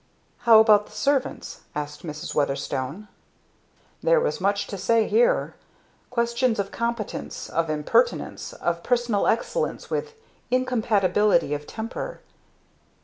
"How 0.49 0.59
about 0.59 0.87
the 0.87 0.91
servants?" 0.93 1.59
asked 1.75 2.03
Mrs. 2.03 2.33
Weatherstone. 2.33 3.07
There 4.01 4.19
was 4.19 4.41
much 4.41 4.65
to 4.65 4.77
say 4.79 5.07
here, 5.07 5.53
questions 6.09 6.57
of 6.57 6.71
competence, 6.71 7.49
of 7.51 7.69
impertinence, 7.69 8.51
of 8.53 8.81
personal 8.81 9.27
excellence 9.27 9.91
with 9.91 10.15
"incompatibility 10.49 11.53
of 11.53 11.67
temper." 11.67 12.21